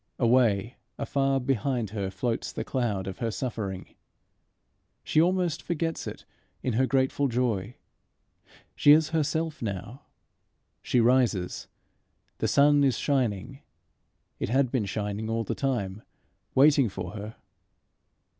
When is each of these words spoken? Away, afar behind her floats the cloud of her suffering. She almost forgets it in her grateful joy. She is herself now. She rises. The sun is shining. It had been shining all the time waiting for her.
Away, 0.17 0.77
afar 0.97 1.39
behind 1.39 1.91
her 1.91 2.09
floats 2.09 2.51
the 2.51 2.63
cloud 2.63 3.05
of 3.05 3.19
her 3.19 3.29
suffering. 3.29 3.93
She 5.03 5.21
almost 5.21 5.61
forgets 5.61 6.07
it 6.07 6.25
in 6.63 6.73
her 6.73 6.87
grateful 6.87 7.27
joy. 7.27 7.75
She 8.75 8.93
is 8.93 9.09
herself 9.09 9.61
now. 9.61 10.01
She 10.81 10.99
rises. 10.99 11.67
The 12.39 12.47
sun 12.47 12.83
is 12.83 12.97
shining. 12.97 13.59
It 14.39 14.49
had 14.49 14.71
been 14.71 14.85
shining 14.87 15.29
all 15.29 15.43
the 15.43 15.53
time 15.53 16.01
waiting 16.55 16.89
for 16.89 17.11
her. 17.11 17.35